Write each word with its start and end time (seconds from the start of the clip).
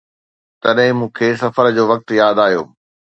تڏهن 0.63 0.91
مون 0.99 1.09
کي 1.19 1.27
سفر 1.41 1.65
جو 1.75 1.83
وقت 1.91 2.07
ياد 2.21 2.37
آيو 2.47 2.63